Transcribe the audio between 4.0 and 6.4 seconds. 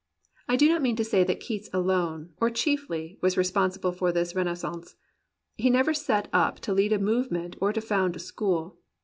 this renascence. He never set